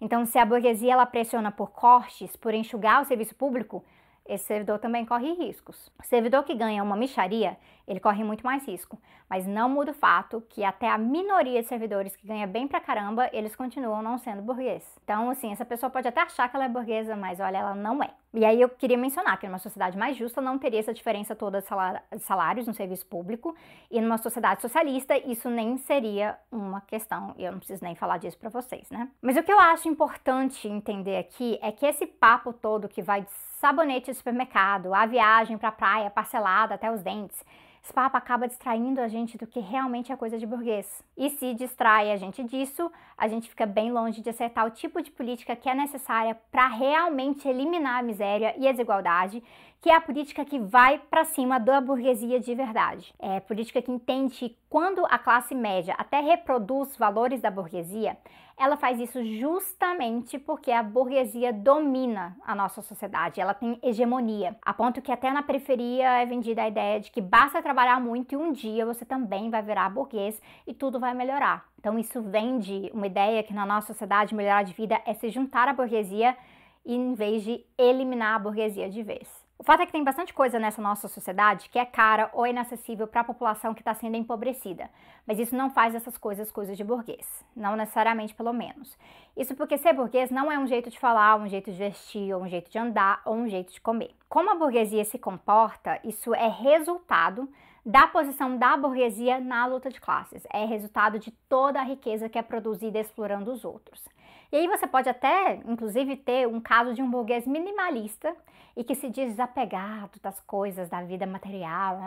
Então, 0.00 0.24
se 0.24 0.38
a 0.38 0.44
burguesia 0.46 0.92
ela 0.92 1.04
pressiona 1.04 1.50
por 1.50 1.72
cortes, 1.72 2.36
por 2.36 2.54
enxugar 2.54 3.02
o 3.02 3.04
serviço 3.04 3.34
público, 3.34 3.84
esse 4.30 4.44
servidor 4.44 4.78
também 4.78 5.04
corre 5.04 5.32
riscos. 5.34 5.90
O 5.98 6.06
servidor 6.06 6.44
que 6.44 6.54
ganha 6.54 6.82
uma 6.82 6.96
micharia, 6.96 7.56
ele 7.86 7.98
corre 7.98 8.22
muito 8.22 8.46
mais 8.46 8.66
risco, 8.66 8.96
mas 9.28 9.46
não 9.46 9.68
muda 9.68 9.90
o 9.90 9.94
fato 9.94 10.42
que 10.48 10.64
até 10.64 10.88
a 10.88 10.96
minoria 10.96 11.60
de 11.60 11.68
servidores 11.68 12.14
que 12.14 12.26
ganha 12.26 12.46
bem 12.46 12.68
pra 12.68 12.80
caramba, 12.80 13.28
eles 13.32 13.56
continuam 13.56 14.02
não 14.02 14.18
sendo 14.18 14.42
burguês. 14.42 14.84
Então, 15.02 15.30
assim, 15.30 15.50
essa 15.52 15.64
pessoa 15.64 15.90
pode 15.90 16.06
até 16.06 16.20
achar 16.20 16.48
que 16.48 16.56
ela 16.56 16.64
é 16.64 16.68
burguesa, 16.68 17.16
mas 17.16 17.40
olha, 17.40 17.58
ela 17.58 17.74
não 17.74 18.02
é. 18.02 18.10
E 18.32 18.44
aí 18.44 18.60
eu 18.60 18.68
queria 18.68 18.96
mencionar 18.96 19.38
que 19.38 19.46
numa 19.46 19.58
sociedade 19.58 19.98
mais 19.98 20.16
justa 20.16 20.40
não 20.40 20.56
teria 20.56 20.78
essa 20.78 20.94
diferença 20.94 21.34
toda 21.34 21.60
de 21.60 22.22
salários 22.22 22.66
no 22.66 22.74
serviço 22.74 23.04
público, 23.06 23.56
e 23.90 24.00
numa 24.00 24.18
sociedade 24.18 24.62
socialista 24.62 25.16
isso 25.18 25.50
nem 25.50 25.76
seria 25.78 26.38
uma 26.50 26.80
questão, 26.80 27.34
e 27.36 27.44
eu 27.44 27.50
não 27.50 27.58
preciso 27.58 27.84
nem 27.84 27.96
falar 27.96 28.18
disso 28.18 28.38
para 28.38 28.50
vocês, 28.50 28.88
né? 28.90 29.08
Mas 29.20 29.36
o 29.36 29.42
que 29.42 29.52
eu 29.52 29.58
acho 29.58 29.88
importante 29.88 30.68
entender 30.68 31.18
aqui 31.18 31.58
é 31.60 31.72
que 31.72 31.84
esse 31.84 32.06
papo 32.06 32.52
todo 32.52 32.88
que 32.88 33.02
vai 33.02 33.22
de 33.22 33.30
sabonete 33.60 34.10
de 34.10 34.16
supermercado, 34.16 34.94
a 34.94 35.04
viagem 35.04 35.58
para 35.58 35.68
a 35.68 35.72
praia 35.72 36.08
parcelada 36.08 36.74
até 36.74 36.90
os 36.90 37.02
dentes, 37.02 37.44
esse 37.82 37.92
papo 37.92 38.16
acaba 38.16 38.48
distraindo 38.48 39.00
a 39.00 39.08
gente 39.08 39.36
do 39.36 39.46
que 39.46 39.60
realmente 39.60 40.12
é 40.12 40.16
coisa 40.16 40.38
de 40.38 40.46
burguês. 40.46 41.02
E 41.16 41.28
se 41.30 41.54
distrai 41.54 42.10
a 42.10 42.16
gente 42.16 42.42
disso, 42.44 42.90
a 43.16 43.26
gente 43.28 43.48
fica 43.48 43.66
bem 43.66 43.90
longe 43.90 44.20
de 44.22 44.30
acertar 44.30 44.66
o 44.66 44.70
tipo 44.70 45.02
de 45.02 45.10
política 45.10 45.56
que 45.56 45.68
é 45.68 45.74
necessária 45.74 46.38
para 46.50 46.68
realmente 46.68 47.48
eliminar 47.48 48.00
a 48.00 48.02
miséria 48.02 48.54
e 48.58 48.66
a 48.66 48.72
desigualdade, 48.72 49.42
que 49.80 49.88
é 49.88 49.94
a 49.94 50.00
política 50.00 50.44
que 50.44 50.58
vai 50.58 50.98
para 50.98 51.24
cima 51.24 51.58
da 51.58 51.80
burguesia 51.80 52.38
de 52.38 52.54
verdade. 52.54 53.14
É 53.18 53.40
política 53.40 53.80
que 53.80 53.90
entende 53.90 54.34
que 54.34 54.56
quando 54.68 55.06
a 55.06 55.18
classe 55.18 55.54
média 55.54 55.94
até 55.96 56.20
reproduz 56.20 56.96
valores 56.96 57.40
da 57.40 57.50
burguesia, 57.50 58.16
ela 58.58 58.76
faz 58.76 59.00
isso 59.00 59.24
justamente 59.24 60.38
porque 60.38 60.70
a 60.70 60.82
burguesia 60.82 61.50
domina 61.50 62.36
a 62.44 62.54
nossa 62.54 62.82
sociedade, 62.82 63.40
ela 63.40 63.54
tem 63.54 63.78
hegemonia, 63.82 64.54
a 64.60 64.74
ponto 64.74 65.00
que 65.00 65.10
até 65.10 65.32
na 65.32 65.42
periferia 65.42 66.20
é 66.20 66.26
vendida 66.26 66.62
a 66.62 66.68
ideia 66.68 67.00
de 67.00 67.10
que 67.10 67.22
basta 67.22 67.62
trabalhar 67.62 67.98
muito 67.98 68.34
e 68.34 68.36
um 68.36 68.52
dia 68.52 68.84
você 68.84 69.06
também 69.06 69.48
vai 69.48 69.62
virar 69.62 69.88
burguês 69.88 70.42
e 70.66 70.74
tudo 70.74 71.00
vai 71.00 71.14
melhorar. 71.14 71.64
Então 71.78 71.98
isso 71.98 72.20
vende 72.20 72.90
uma 72.92 73.06
ideia 73.06 73.42
que 73.42 73.54
na 73.54 73.64
nossa 73.64 73.94
sociedade 73.94 74.34
melhorar 74.34 74.62
de 74.62 74.74
vida 74.74 75.00
é 75.06 75.14
se 75.14 75.30
juntar 75.30 75.66
à 75.68 75.72
burguesia 75.72 76.36
em 76.84 77.14
vez 77.14 77.42
de 77.42 77.64
eliminar 77.78 78.36
a 78.36 78.38
burguesia 78.38 78.90
de 78.90 79.02
vez. 79.02 79.39
O 79.60 79.62
fato 79.62 79.82
é 79.82 79.86
que 79.86 79.92
tem 79.92 80.02
bastante 80.02 80.32
coisa 80.32 80.58
nessa 80.58 80.80
nossa 80.80 81.06
sociedade 81.06 81.68
que 81.68 81.78
é 81.78 81.84
cara 81.84 82.30
ou 82.32 82.46
inacessível 82.46 83.06
para 83.06 83.20
a 83.20 83.24
população 83.24 83.74
que 83.74 83.82
está 83.82 83.92
sendo 83.92 84.16
empobrecida, 84.16 84.88
mas 85.26 85.38
isso 85.38 85.54
não 85.54 85.68
faz 85.68 85.94
essas 85.94 86.16
coisas 86.16 86.50
coisas 86.50 86.78
de 86.78 86.82
burguês, 86.82 87.44
não 87.54 87.76
necessariamente 87.76 88.34
pelo 88.34 88.54
menos. 88.54 88.96
Isso 89.36 89.54
porque 89.54 89.76
ser 89.76 89.92
burguês 89.92 90.30
não 90.30 90.50
é 90.50 90.58
um 90.58 90.66
jeito 90.66 90.88
de 90.88 90.98
falar, 90.98 91.36
um 91.36 91.46
jeito 91.46 91.70
de 91.70 91.76
vestir, 91.76 92.34
ou 92.34 92.44
um 92.44 92.48
jeito 92.48 92.70
de 92.70 92.78
andar, 92.78 93.20
ou 93.26 93.34
um 93.34 93.50
jeito 93.50 93.70
de 93.70 93.82
comer. 93.82 94.16
Como 94.30 94.50
a 94.50 94.54
burguesia 94.54 95.04
se 95.04 95.18
comporta, 95.18 96.00
isso 96.04 96.34
é 96.34 96.48
resultado 96.48 97.46
da 97.84 98.06
posição 98.06 98.56
da 98.56 98.78
burguesia 98.78 99.40
na 99.40 99.66
luta 99.66 99.90
de 99.90 100.00
classes, 100.00 100.42
é 100.54 100.64
resultado 100.64 101.18
de 101.18 101.32
toda 101.50 101.80
a 101.80 101.84
riqueza 101.84 102.30
que 102.30 102.38
é 102.38 102.42
produzida 102.42 102.98
explorando 102.98 103.52
os 103.52 103.62
outros. 103.62 104.08
E 104.52 104.56
aí 104.56 104.66
você 104.66 104.86
pode 104.86 105.08
até, 105.08 105.60
inclusive, 105.64 106.16
ter 106.16 106.48
um 106.48 106.60
caso 106.60 106.92
de 106.92 107.00
um 107.00 107.08
burguês 107.08 107.46
minimalista 107.46 108.34
e 108.76 108.82
que 108.82 108.96
se 108.96 109.08
diz 109.08 109.30
desapegado 109.30 110.18
das 110.20 110.40
coisas 110.40 110.88
da 110.88 111.02
vida 111.02 111.24
material. 111.24 112.00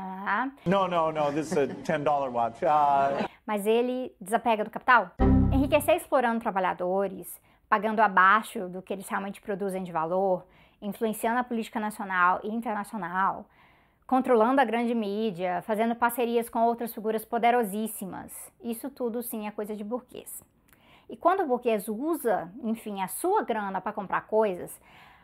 Não, 0.65 0.87
não, 0.87 1.11
não, 1.11 1.31
this 1.33 1.51
is 1.51 1.57
a 1.57 1.67
$10 1.67 2.31
watch. 2.33 2.65
Uh... 2.65 3.29
Mas 3.45 3.65
ele 3.65 4.13
desapega 4.19 4.65
do 4.65 4.69
capital? 4.69 5.11
Enriquecer 5.53 5.95
explorando 5.95 6.41
trabalhadores, 6.41 7.39
pagando 7.69 8.01
abaixo 8.01 8.67
do 8.67 8.81
que 8.81 8.91
eles 8.91 9.07
realmente 9.07 9.41
produzem 9.41 9.83
de 9.83 9.91
valor, 9.91 10.45
influenciando 10.81 11.39
a 11.39 11.43
política 11.45 11.79
nacional 11.79 12.41
e 12.43 12.49
internacional, 12.49 13.45
controlando 14.05 14.59
a 14.59 14.65
grande 14.65 14.93
mídia, 14.93 15.61
fazendo 15.61 15.95
parcerias 15.95 16.49
com 16.49 16.59
outras 16.63 16.93
figuras 16.93 17.23
poderosíssimas. 17.23 18.33
Isso 18.61 18.89
tudo 18.89 19.23
sim 19.23 19.47
é 19.47 19.51
coisa 19.51 19.75
de 19.75 19.83
burguês. 19.83 20.43
E 21.13 21.15
quando 21.15 21.41
o 21.41 21.45
burguês 21.45 21.87
usa, 21.87 22.51
enfim, 22.63 22.99
a 23.03 23.07
sua 23.07 23.43
grana 23.43 23.79
para 23.79 23.93
comprar 23.93 24.21
coisas, 24.21 24.75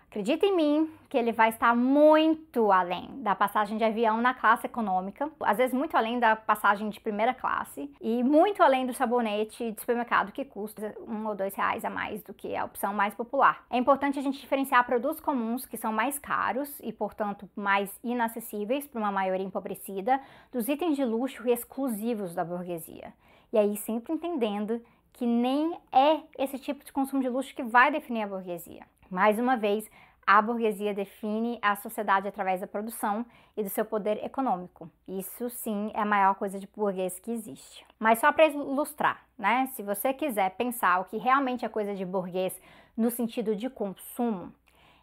Acredita 0.10 0.44
em 0.44 0.56
mim 0.56 0.92
que 1.08 1.16
ele 1.16 1.32
vai 1.32 1.50
estar 1.50 1.76
muito 1.76 2.72
além 2.72 3.22
da 3.22 3.36
passagem 3.36 3.78
de 3.78 3.84
avião 3.84 4.20
na 4.20 4.34
classe 4.34 4.66
econômica, 4.66 5.30
às 5.40 5.58
vezes 5.58 5.72
muito 5.72 5.96
além 5.96 6.20
da 6.20 6.36
passagem 6.36 6.90
de 6.90 7.00
primeira 7.00 7.32
classe 7.32 7.92
e 8.02 8.24
muito 8.24 8.64
além 8.64 8.88
do 8.88 8.94
sabonete 8.94 9.72
de 9.72 9.80
supermercado 9.80 10.32
que 10.32 10.44
custa 10.44 10.96
um 11.08 11.28
ou 11.28 11.36
dois 11.36 11.54
reais 11.54 11.86
a 11.86 11.92
mais 11.92 12.24
do 12.24 12.34
que 12.34 12.56
a 12.56 12.66
opção 12.66 12.92
mais 12.92 13.14
popular. 13.14 13.64
É 13.70 13.78
importante 13.78 14.18
a 14.18 14.22
gente 14.24 14.40
diferenciar 14.40 14.84
produtos 14.84 15.22
comuns 15.22 15.68
que 15.68 15.78
são 15.78 15.94
mais 15.94 16.18
caros 16.18 16.80
e, 16.82 16.92
portanto, 16.92 17.48
mais 17.56 17.96
inacessíveis 18.04 18.88
para 18.88 19.00
uma 19.00 19.12
maioria 19.12 19.46
empobrecida 19.46 20.20
dos 20.52 20.68
itens 20.68 20.96
de 20.96 21.06
luxo 21.06 21.48
e 21.48 21.52
exclusivos 21.52 22.34
da 22.34 22.44
burguesia. 22.44 23.14
E 23.54 23.60
aí 23.60 23.78
sempre 23.78 24.14
entendendo 24.14 24.82
que 25.20 25.26
nem 25.26 25.78
é 25.92 26.22
esse 26.38 26.58
tipo 26.58 26.86
de 26.86 26.94
consumo 26.94 27.22
de 27.22 27.28
luxo 27.28 27.54
que 27.54 27.62
vai 27.62 27.92
definir 27.92 28.22
a 28.22 28.28
burguesia. 28.28 28.86
Mais 29.12 29.38
uma 29.38 29.58
vez, 29.58 29.92
a 30.26 30.42
burguesia 30.42 30.94
define 30.94 31.60
a 31.62 31.76
sociedade 31.76 32.26
através 32.26 32.62
da 32.62 32.68
produção 32.68 33.26
e 33.58 33.62
do 33.62 33.68
seu 33.68 33.84
poder 33.84 34.24
econômico. 34.24 34.90
Isso 35.06 35.50
sim 35.50 35.92
é 35.94 36.00
a 36.00 36.06
maior 36.06 36.36
coisa 36.36 36.58
de 36.58 36.66
burguês 36.68 37.20
que 37.20 37.32
existe. 37.32 37.86
Mas 38.00 38.20
só 38.20 38.32
para 38.32 38.48
ilustrar, 38.48 39.26
né? 39.38 39.68
Se 39.76 39.84
você 39.84 40.14
quiser 40.14 40.52
pensar 40.52 41.02
o 41.02 41.06
que 41.06 41.18
realmente 41.18 41.66
é 41.66 41.70
coisa 41.70 41.94
de 41.94 42.06
burguês 42.06 42.58
no 42.96 43.12
sentido 43.12 43.58
de 43.58 43.70
consumo, 43.70 44.54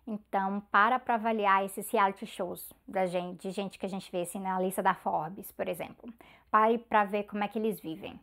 então 0.07 0.63
para 0.73 0.99
para 0.99 1.17
avaliar 1.17 1.63
esses 1.63 1.91
reality 1.91 2.25
shows 2.25 2.73
da 2.89 3.05
gente, 3.05 3.43
de 3.43 3.51
gente 3.51 3.79
que 3.79 3.85
a 3.85 3.89
gente 3.91 4.11
vê 4.11 4.23
assim 4.23 4.41
na 4.41 4.59
lista 4.59 4.83
da 4.83 4.95
Forbes, 4.95 5.53
por 5.53 5.69
exemplo. 5.69 6.11
Pare 6.51 6.79
para 6.79 7.05
ver 7.05 7.25
como 7.25 7.45
é 7.45 7.49
que 7.49 7.59
eles 7.59 7.79
vivem. 7.79 8.19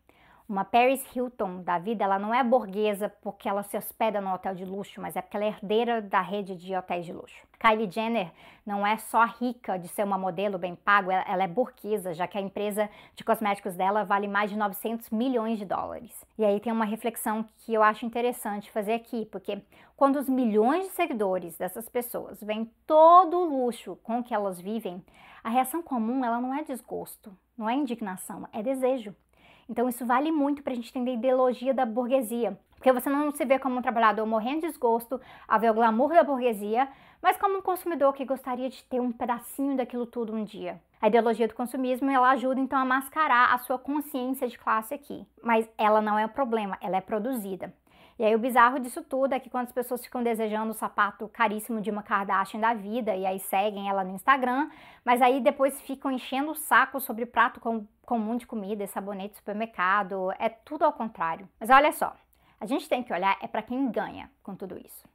Uma 0.48 0.66
Paris 0.66 1.02
Hilton 1.16 1.62
da 1.62 1.80
vida, 1.80 2.04
ela 2.04 2.20
não 2.20 2.34
é 2.34 2.44
burguesa 2.44 3.08
porque 3.22 3.48
ela 3.48 3.64
se 3.64 3.78
hospeda 3.78 4.20
no 4.20 4.34
hotel 4.34 4.54
de 4.54 4.66
luxo, 4.66 5.00
mas 5.00 5.16
é 5.16 5.22
porque 5.22 5.38
ela 5.38 5.46
é 5.46 5.50
herdeira 5.50 6.02
da 6.02 6.20
rede 6.20 6.58
de 6.58 6.76
hotéis 6.76 7.06
de 7.06 7.14
luxo. 7.14 7.48
Kylie 7.58 7.90
Jenner 7.90 8.30
não 8.66 8.86
é 8.86 8.98
só 8.98 9.24
rica 9.24 9.80
de 9.80 9.88
ser 9.88 10.04
uma 10.04 10.18
modelo 10.18 10.58
bem 10.58 10.76
pago, 10.76 11.10
ela 11.10 11.44
é 11.44 11.48
burguesa, 11.48 12.14
já 12.14 12.28
que 12.28 12.38
a 12.38 12.42
empresa 12.42 12.90
de 13.16 13.24
cosméticos 13.24 13.74
dela 13.76 14.04
vale 14.04 14.28
mais 14.28 14.52
de 14.52 14.58
900 14.58 15.10
milhões 15.12 15.58
de 15.58 15.66
dólares. 15.66 16.14
E 16.38 16.44
aí 16.44 16.60
tem 16.60 16.74
uma 16.74 16.84
reflexão 16.84 17.46
que 17.60 17.74
eu 17.74 17.82
acho 17.82 18.06
interessante 18.06 18.70
fazer 18.70 18.94
aqui, 18.94 19.26
porque 19.32 19.62
quando 19.96 20.18
os 20.18 20.28
milhões 20.28 20.88
de 20.88 20.92
seguidores 20.92 21.58
dessas 21.58 21.88
pessoas 21.88 22.44
veem 22.44 22.70
todo 22.86 23.38
o 23.38 23.46
luxo 23.46 23.98
com 24.04 24.22
que 24.22 24.34
elas 24.34 24.60
vivem, 24.60 25.02
a 25.42 25.50
reação 25.50 25.82
comum 25.82 26.26
ela 26.26 26.42
não 26.42 26.54
é 26.54 26.64
desgosto, 26.64 27.34
não 27.58 27.70
é 27.70 27.74
indignação, 27.74 28.46
é 28.52 28.62
desejo. 28.62 29.16
Então 29.70 29.88
isso 29.88 30.05
vale 30.05 30.32
muito 30.32 30.62
para 30.62 30.74
a 30.74 30.75
gente 30.75 30.89
entender 30.89 31.12
a 31.12 31.13
ideologia 31.15 31.74
da 31.74 31.86
burguesia. 31.86 32.58
Porque 32.75 32.91
você 32.91 33.10
não 33.10 33.32
se 33.32 33.46
vê 33.46 33.58
como 33.58 33.77
um 33.77 33.82
trabalhador 33.82 34.25
morrendo 34.25 34.62
de 34.62 34.67
desgosto 34.67 35.20
a 35.48 35.58
ver 35.58 35.72
o 35.72 35.74
glamour 35.74 36.10
da 36.10 36.24
burguesia, 36.24 36.89
mas 37.22 37.38
como 37.38 37.60
um 37.60 37.62
consumidor 37.62 38.13
que 38.13 38.25
gostaria 38.25 38.70
de 38.70 38.84
ter 38.84 39.00
um 39.00 39.12
pedacinho 39.12 39.77
daquilo 39.77 40.05
tudo 40.05 40.36
um 40.36 40.43
dia. 40.43 40.82
A 41.01 41.08
ideologia 41.08 41.48
do 41.48 41.55
consumismo 41.55 42.12
ela 42.12 42.32
ajuda 42.32 42.60
então 42.60 42.77
a 42.77 42.84
mascarar 42.84 43.53
a 43.53 43.58
sua 43.58 43.79
consciência 43.79 44.48
de 44.50 44.58
classe 44.58 44.93
aqui, 44.93 45.25
mas 45.41 45.70
ela 45.77 46.01
não 46.01 46.20
é 46.20 46.25
o 46.25 46.29
problema, 46.29 46.77
ela 46.82 46.98
é 46.98 47.01
produzida. 47.01 47.74
E 48.17 48.24
aí 48.24 48.36
o 48.36 48.39
bizarro 48.39 48.79
disso 48.79 49.01
tudo 49.01 49.34
é 49.34 49.39
que 49.39 49.50
quando 49.50 49.65
as 49.65 49.72
pessoas 49.72 50.03
ficam 50.03 50.22
desejando 50.22 50.72
o 50.72 50.75
sapato 50.75 51.27
caríssimo 51.27 51.82
de 51.82 51.89
uma 51.89 52.03
Kardashian 52.03 52.60
da 52.60 52.74
vida 52.74 53.15
e 53.15 53.25
aí 53.25 53.39
seguem 53.39 53.89
ela 53.89 54.03
no 54.03 54.13
Instagram, 54.13 54.70
mas 55.03 55.22
aí 55.22 55.41
depois 55.41 55.82
ficam 55.82 56.12
enchendo 56.12 56.51
o 56.51 56.55
saco 56.55 57.00
sobre 57.00 57.25
prato 57.25 57.60
com, 57.60 57.88
comum 58.05 58.38
de 58.38 58.46
comida, 58.46 58.86
sabonete 58.88 59.36
supermercado, 59.36 60.32
é 60.38 60.50
tudo 60.50 60.84
ao 60.84 60.93
contrário. 60.93 61.50
Mas 61.60 61.70
olha 61.70 61.91
só, 61.91 62.15
a 62.60 62.65
gente 62.65 62.88
tem 62.88 63.03
que 63.03 63.12
olhar 63.12 63.38
é 63.41 63.48
para 63.48 63.62
quem 63.62 63.91
ganha 63.91 64.29
com 64.43 64.55
tudo 64.55 64.77
isso. 64.77 65.05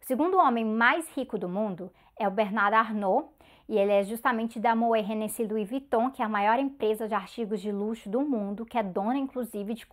O 0.00 0.04
segundo 0.06 0.38
homem 0.38 0.64
mais 0.64 1.08
rico 1.16 1.38
do 1.38 1.48
mundo 1.48 1.92
é 2.16 2.28
o 2.28 2.30
Bernard 2.30 2.76
Arnault, 2.76 3.33
e 3.68 3.78
ele 3.78 3.92
é 3.92 4.02
justamente 4.02 4.60
da 4.60 4.74
Moet 4.74 5.10
Hennessy 5.10 5.44
Louis 5.44 5.68
Vuitton, 5.68 6.10
que 6.10 6.20
é 6.20 6.24
a 6.24 6.28
maior 6.28 6.58
empresa 6.58 7.08
de 7.08 7.14
artigos 7.14 7.60
de 7.60 7.72
luxo 7.72 8.08
do 8.08 8.20
mundo, 8.20 8.66
que 8.66 8.76
é 8.76 8.82
dona 8.82 9.16
inclusive 9.16 9.74
de 9.74 9.86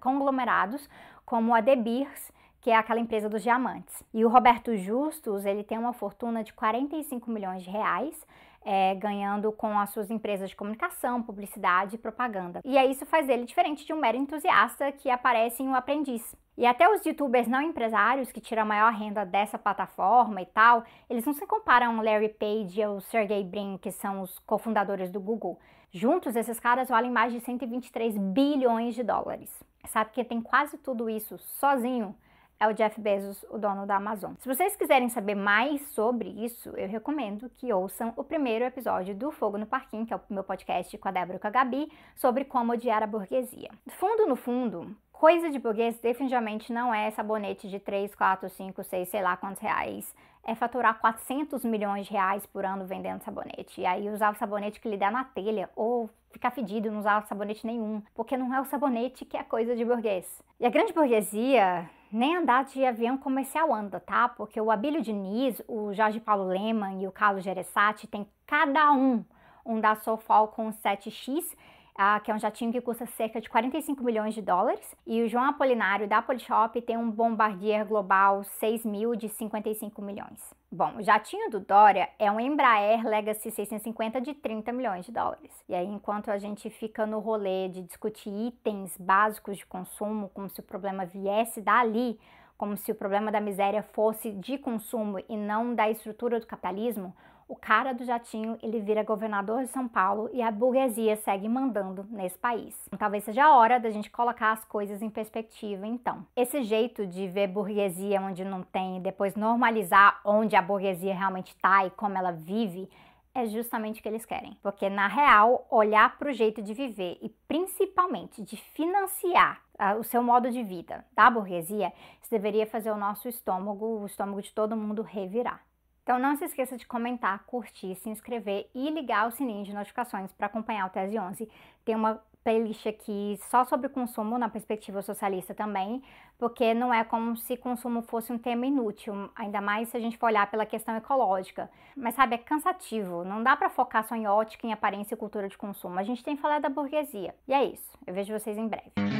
conglomerados 0.00 0.88
como 1.24 1.54
a 1.54 1.60
De 1.60 1.74
Beers, 1.76 2.30
que 2.60 2.70
é 2.70 2.76
aquela 2.76 3.00
empresa 3.00 3.28
dos 3.28 3.42
diamantes. 3.42 4.02
E 4.12 4.24
o 4.24 4.28
Roberto 4.28 4.76
Justus, 4.76 5.46
ele 5.46 5.64
tem 5.64 5.78
uma 5.78 5.92
fortuna 5.92 6.44
de 6.44 6.52
45 6.52 7.30
milhões 7.30 7.62
de 7.62 7.70
reais, 7.70 8.26
é, 8.70 8.94
ganhando 8.94 9.50
com 9.50 9.78
as 9.78 9.88
suas 9.88 10.10
empresas 10.10 10.50
de 10.50 10.56
comunicação, 10.56 11.22
publicidade 11.22 11.94
e 11.94 11.98
propaganda. 11.98 12.60
E 12.62 12.76
aí 12.76 12.90
isso 12.90 13.06
faz 13.06 13.26
dele 13.26 13.46
diferente 13.46 13.86
de 13.86 13.94
um 13.94 13.98
mero 13.98 14.18
entusiasta 14.18 14.92
que 14.92 15.08
aparece 15.08 15.62
em 15.62 15.68
um 15.68 15.74
aprendiz. 15.74 16.36
E 16.54 16.66
até 16.66 16.86
os 16.86 17.02
youtubers 17.06 17.48
não 17.48 17.62
empresários 17.62 18.30
que 18.30 18.42
tiram 18.42 18.64
a 18.64 18.66
maior 18.66 18.92
renda 18.92 19.24
dessa 19.24 19.58
plataforma 19.58 20.42
e 20.42 20.46
tal, 20.46 20.84
eles 21.08 21.24
não 21.24 21.32
se 21.32 21.46
comparam 21.46 21.96
ao 21.96 22.04
Larry 22.04 22.28
Page 22.28 22.78
e 22.78 22.82
ao 22.82 23.00
Sergey 23.00 23.42
Brin, 23.42 23.78
que 23.78 23.90
são 23.90 24.20
os 24.20 24.38
cofundadores 24.40 25.10
do 25.10 25.18
Google. 25.18 25.58
Juntos, 25.90 26.36
esses 26.36 26.60
caras 26.60 26.90
valem 26.90 27.10
mais 27.10 27.32
de 27.32 27.40
123 27.40 28.18
bilhões 28.18 28.94
de 28.94 29.02
dólares. 29.02 29.50
Sabe 29.86 30.10
que 30.10 30.22
tem 30.22 30.42
quase 30.42 30.76
tudo 30.76 31.08
isso 31.08 31.38
sozinho? 31.38 32.14
É 32.60 32.66
o 32.66 32.72
Jeff 32.72 33.00
Bezos, 33.00 33.44
o 33.50 33.58
dono 33.58 33.86
da 33.86 33.96
Amazon. 33.96 34.34
Se 34.38 34.48
vocês 34.48 34.76
quiserem 34.76 35.08
saber 35.08 35.34
mais 35.34 35.80
sobre 35.92 36.28
isso, 36.28 36.70
eu 36.76 36.88
recomendo 36.88 37.50
que 37.56 37.72
ouçam 37.72 38.12
o 38.16 38.24
primeiro 38.24 38.64
episódio 38.64 39.14
do 39.14 39.30
Fogo 39.30 39.58
no 39.58 39.66
Parquinho, 39.66 40.06
que 40.06 40.12
é 40.12 40.16
o 40.16 40.20
meu 40.30 40.44
podcast 40.44 40.96
com 40.98 41.08
a 41.08 41.12
Débora 41.12 41.36
e 41.36 41.40
com 41.40 41.46
a 41.46 41.50
Gabi, 41.50 41.92
sobre 42.16 42.44
como 42.44 42.72
odiar 42.72 43.02
a 43.02 43.06
burguesia. 43.06 43.70
Fundo 43.88 44.26
no 44.26 44.36
fundo, 44.36 44.96
Coisa 45.18 45.50
de 45.50 45.58
burguês 45.58 45.98
definitivamente 45.98 46.72
não 46.72 46.94
é 46.94 47.10
sabonete 47.10 47.68
de 47.68 47.80
3, 47.80 48.14
4, 48.14 48.48
5, 48.48 48.84
6, 48.84 49.08
sei 49.08 49.20
lá 49.20 49.36
quantos 49.36 49.60
reais. 49.60 50.14
É 50.44 50.54
faturar 50.54 51.00
400 51.00 51.64
milhões 51.64 52.06
de 52.06 52.12
reais 52.12 52.46
por 52.46 52.64
ano 52.64 52.86
vendendo 52.86 53.24
sabonete. 53.24 53.80
E 53.80 53.84
aí 53.84 54.08
usar 54.08 54.32
o 54.32 54.36
sabonete 54.36 54.78
que 54.78 54.88
lhe 54.88 54.96
dá 54.96 55.10
na 55.10 55.24
telha, 55.24 55.68
ou 55.74 56.08
ficar 56.30 56.52
fedido 56.52 56.88
não 56.92 57.00
usar 57.00 57.26
sabonete 57.26 57.66
nenhum. 57.66 58.00
Porque 58.14 58.36
não 58.36 58.54
é 58.54 58.60
o 58.60 58.64
sabonete 58.66 59.24
que 59.24 59.36
é 59.36 59.42
coisa 59.42 59.74
de 59.74 59.84
burguês. 59.84 60.40
E 60.60 60.64
a 60.64 60.70
grande 60.70 60.92
burguesia 60.92 61.90
nem 62.10 62.36
andar 62.36 62.64
de 62.64 62.84
avião 62.84 63.18
comercial 63.18 63.74
anda, 63.74 64.00
tá? 64.00 64.28
Porque 64.28 64.60
o 64.60 64.70
Abílio 64.70 65.02
Diniz, 65.02 65.60
o 65.68 65.92
Jorge 65.92 66.20
Paulo 66.20 66.48
Leman 66.48 67.02
e 67.02 67.06
o 67.06 67.12
Carlos 67.12 67.44
Gereissati 67.44 68.06
tem 68.06 68.26
cada 68.46 68.92
um 68.92 69.24
um 69.68 69.78
da 69.78 69.94
Falcon 69.94 70.70
7X 70.70 71.54
ah, 72.00 72.20
que 72.20 72.30
é 72.30 72.34
um 72.34 72.38
jatinho 72.38 72.70
que 72.70 72.80
custa 72.80 73.04
cerca 73.06 73.40
de 73.40 73.50
45 73.50 74.04
milhões 74.04 74.32
de 74.32 74.40
dólares. 74.40 74.94
E 75.04 75.20
o 75.20 75.28
João 75.28 75.42
Apolinário 75.42 76.06
da 76.06 76.22
Polishop 76.22 76.80
tem 76.80 76.96
um 76.96 77.10
Bombardier 77.10 77.84
Global 77.84 78.44
6000 78.44 79.16
de 79.16 79.28
55 79.28 80.00
milhões. 80.00 80.54
Bom, 80.70 80.98
o 80.98 81.02
jatinho 81.02 81.50
do 81.50 81.58
Dória 81.58 82.08
é 82.16 82.30
um 82.30 82.38
Embraer 82.38 83.04
Legacy 83.04 83.50
650 83.50 84.20
de 84.20 84.32
30 84.32 84.70
milhões 84.70 85.06
de 85.06 85.10
dólares. 85.10 85.50
E 85.68 85.74
aí, 85.74 85.86
enquanto 85.86 86.30
a 86.30 86.38
gente 86.38 86.70
fica 86.70 87.04
no 87.04 87.18
rolê 87.18 87.68
de 87.68 87.82
discutir 87.82 88.30
itens 88.30 88.96
básicos 88.96 89.56
de 89.56 89.66
consumo, 89.66 90.30
como 90.32 90.48
se 90.48 90.60
o 90.60 90.62
problema 90.62 91.04
viesse 91.04 91.60
dali, 91.60 92.16
como 92.58 92.76
se 92.76 92.90
o 92.90 92.94
problema 92.94 93.30
da 93.30 93.40
miséria 93.40 93.82
fosse 93.82 94.32
de 94.32 94.58
consumo 94.58 95.20
e 95.28 95.36
não 95.36 95.76
da 95.76 95.88
estrutura 95.88 96.40
do 96.40 96.46
capitalismo, 96.46 97.14
o 97.48 97.56
cara 97.56 97.94
do 97.94 98.04
jatinho 98.04 98.58
ele 98.62 98.78
vira 98.78 99.02
governador 99.02 99.62
de 99.62 99.68
São 99.68 99.88
Paulo 99.88 100.28
e 100.34 100.42
a 100.42 100.50
burguesia 100.50 101.16
segue 101.16 101.48
mandando 101.48 102.04
nesse 102.10 102.36
país. 102.36 102.76
Então, 102.88 102.98
talvez 102.98 103.24
seja 103.24 103.44
a 103.44 103.56
hora 103.56 103.80
da 103.80 103.88
gente 103.90 104.10
colocar 104.10 104.52
as 104.52 104.64
coisas 104.64 105.00
em 105.00 105.08
perspectiva, 105.08 105.86
então. 105.86 106.26
Esse 106.36 106.62
jeito 106.62 107.06
de 107.06 107.26
ver 107.28 107.46
burguesia 107.46 108.20
onde 108.20 108.44
não 108.44 108.62
tem 108.62 108.98
e 108.98 109.00
depois 109.00 109.34
normalizar 109.34 110.20
onde 110.24 110.56
a 110.56 110.60
burguesia 110.60 111.14
realmente 111.14 111.54
está 111.54 111.86
e 111.86 111.90
como 111.90 112.18
ela 112.18 112.32
vive 112.32 112.90
é 113.38 113.46
justamente 113.46 114.00
o 114.00 114.02
que 114.02 114.08
eles 114.08 114.26
querem. 114.26 114.58
Porque, 114.62 114.90
na 114.90 115.06
real, 115.06 115.66
olhar 115.70 116.18
para 116.18 116.30
o 116.30 116.32
jeito 116.32 116.60
de 116.60 116.74
viver 116.74 117.18
e 117.22 117.28
principalmente 117.46 118.42
de 118.42 118.56
financiar 118.56 119.62
uh, 119.78 119.98
o 119.98 120.04
seu 120.04 120.22
modo 120.22 120.50
de 120.50 120.62
vida 120.62 121.04
da 121.12 121.30
burguesia, 121.30 121.92
isso 122.20 122.30
deveria 122.30 122.66
fazer 122.66 122.90
o 122.90 122.96
nosso 122.96 123.28
estômago, 123.28 124.00
o 124.00 124.06
estômago 124.06 124.42
de 124.42 124.52
todo 124.52 124.76
mundo, 124.76 125.02
revirar. 125.02 125.62
Então 126.02 126.18
não 126.18 126.34
se 126.36 126.44
esqueça 126.46 126.76
de 126.76 126.86
comentar, 126.86 127.44
curtir, 127.44 127.94
se 127.96 128.08
inscrever 128.08 128.68
e 128.74 128.90
ligar 128.90 129.28
o 129.28 129.30
sininho 129.30 129.64
de 129.64 129.74
notificações 129.74 130.32
para 130.32 130.46
acompanhar 130.46 130.86
o 130.86 130.90
Tese 130.90 131.18
11. 131.18 131.48
Tem 131.84 131.94
uma 131.94 132.20
playlist 132.44 132.86
aqui 132.86 133.38
só 133.50 133.64
sobre 133.64 133.88
consumo 133.88 134.38
na 134.38 134.48
perspectiva 134.48 135.02
socialista 135.02 135.54
também, 135.54 136.02
porque 136.38 136.72
não 136.72 136.92
é 136.92 137.04
como 137.04 137.36
se 137.36 137.56
consumo 137.56 138.02
fosse 138.02 138.32
um 138.32 138.38
tema 138.38 138.66
inútil, 138.66 139.30
ainda 139.34 139.60
mais 139.60 139.88
se 139.88 139.96
a 139.96 140.00
gente 140.00 140.16
for 140.16 140.26
olhar 140.26 140.50
pela 140.50 140.64
questão 140.64 140.96
ecológica. 140.96 141.70
Mas 141.96 142.14
sabe, 142.14 142.36
é 142.36 142.38
cansativo, 142.38 143.24
não 143.24 143.42
dá 143.42 143.56
para 143.56 143.68
focar 143.68 144.06
só 144.06 144.14
em 144.14 144.26
ótica, 144.26 144.66
em 144.66 144.72
aparência 144.72 145.14
e 145.14 145.18
cultura 145.18 145.48
de 145.48 145.58
consumo. 145.58 145.98
A 145.98 146.04
gente 146.04 146.24
tem 146.24 146.36
que 146.36 146.42
falar 146.42 146.60
da 146.60 146.68
burguesia. 146.68 147.34
E 147.46 147.52
é 147.52 147.64
isso. 147.64 147.98
Eu 148.06 148.14
vejo 148.14 148.32
vocês 148.32 148.56
em 148.56 148.68
breve. 148.68 149.17